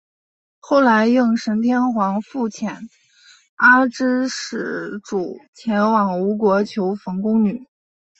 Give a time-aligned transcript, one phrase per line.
[0.59, 2.75] 后来应神天皇复遣
[3.53, 7.67] 阿知使主前往吴国求缝工女。